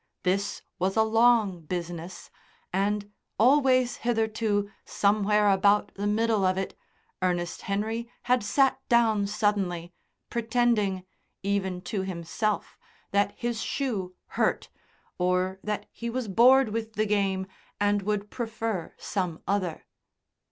This 0.23 0.63
was 0.79 0.97
a 0.97 1.03
long 1.03 1.61
business, 1.61 2.31
and 2.73 3.11
always 3.37 3.97
hitherto 3.97 4.71
somewhere 4.83 5.47
about 5.51 5.93
the 5.93 6.07
middle 6.07 6.43
of 6.43 6.57
it 6.57 6.75
Ernest 7.21 7.61
Henry 7.61 8.09
had 8.23 8.41
sat 8.43 8.79
down 8.89 9.27
suddenly, 9.27 9.93
pretending, 10.31 11.05
even 11.43 11.81
to 11.81 12.01
himself, 12.01 12.79
that 13.11 13.35
his 13.37 13.61
shoe 13.61 14.15
hurt, 14.29 14.69
or 15.19 15.59
that 15.63 15.85
he 15.91 16.09
was 16.09 16.27
bored 16.27 16.69
with 16.69 16.93
the 16.93 17.05
game, 17.05 17.45
and 17.79 18.01
would 18.01 18.31
prefer 18.31 18.95
some 18.97 19.39
other. 19.47 19.85